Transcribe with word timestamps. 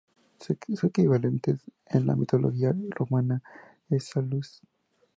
Su 0.39 0.87
equivalente 0.87 1.57
en 1.85 2.07
la 2.07 2.15
mitología 2.15 2.73
romana 2.97 3.43
es 3.91 4.05
Salus. 4.05 4.59